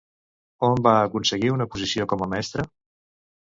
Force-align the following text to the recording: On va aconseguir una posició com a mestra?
On 0.67 0.79
va 0.87 0.93
aconseguir 1.01 1.53
una 1.57 1.69
posició 1.75 2.09
com 2.15 2.27
a 2.29 2.31
mestra? 2.35 2.69